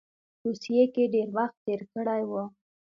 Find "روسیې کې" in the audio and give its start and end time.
0.43-1.03